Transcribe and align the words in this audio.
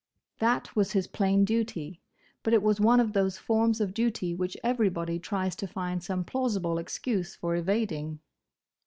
That 0.39 0.75
was 0.75 0.93
his 0.93 1.05
plain 1.05 1.45
duty; 1.45 2.01
but 2.41 2.55
it 2.55 2.63
was 2.63 2.79
one 2.81 2.99
of 2.99 3.13
those 3.13 3.37
forms 3.37 3.79
of 3.79 3.93
duty 3.93 4.33
which 4.33 4.57
everybody 4.63 5.19
tries 5.19 5.55
to 5.57 5.67
find 5.67 6.01
some 6.01 6.23
plausible 6.23 6.79
excuse 6.79 7.35
for 7.35 7.55
evading. 7.55 8.17